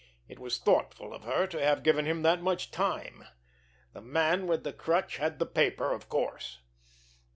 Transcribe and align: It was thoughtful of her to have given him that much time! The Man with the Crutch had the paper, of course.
It 0.27 0.39
was 0.39 0.57
thoughtful 0.57 1.13
of 1.13 1.25
her 1.25 1.45
to 1.45 1.63
have 1.63 1.83
given 1.83 2.07
him 2.07 2.23
that 2.23 2.41
much 2.41 2.71
time! 2.71 3.23
The 3.93 4.01
Man 4.01 4.47
with 4.47 4.63
the 4.63 4.73
Crutch 4.73 5.17
had 5.17 5.37
the 5.37 5.45
paper, 5.45 5.93
of 5.93 6.09
course. 6.09 6.59